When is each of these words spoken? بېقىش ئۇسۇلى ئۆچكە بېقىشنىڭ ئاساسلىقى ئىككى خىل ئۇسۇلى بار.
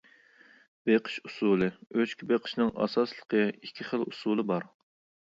بېقىش 0.89 1.17
ئۇسۇلى 1.29 1.67
ئۆچكە 1.95 2.29
بېقىشنىڭ 2.31 2.71
ئاساسلىقى 2.87 3.43
ئىككى 3.51 3.87
خىل 3.91 4.07
ئۇسۇلى 4.07 4.47
بار. 4.55 4.67